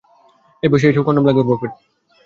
[0.63, 1.71] এই বয়সে এসেও কনডম লাগে ওর বাপের।